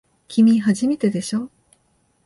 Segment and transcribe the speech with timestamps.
[0.27, 1.51] きみ、初めてでしょ。